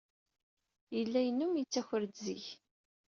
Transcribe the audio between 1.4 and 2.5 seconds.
yettakkar-d zik.